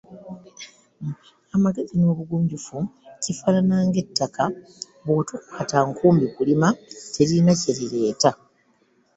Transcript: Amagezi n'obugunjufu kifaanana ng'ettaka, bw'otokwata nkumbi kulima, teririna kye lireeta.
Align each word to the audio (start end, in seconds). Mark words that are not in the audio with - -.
Amagezi 1.55 1.93
n'obugunjufu 1.97 2.77
kifaanana 3.23 3.75
ng'ettaka, 3.87 4.43
bw'otokwata 5.03 5.77
nkumbi 5.89 6.25
kulima, 6.35 6.67
teririna 7.13 7.53
kye 7.61 7.71
lireeta. 7.77 8.31